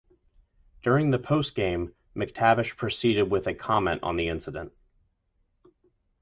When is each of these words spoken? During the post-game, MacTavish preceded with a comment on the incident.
During 0.81 1.11
the 1.11 1.19
post-game, 1.19 1.93
MacTavish 2.15 2.75
preceded 2.75 3.29
with 3.29 3.45
a 3.45 3.53
comment 3.53 4.01
on 4.01 4.15
the 4.17 4.29
incident. 4.29 4.73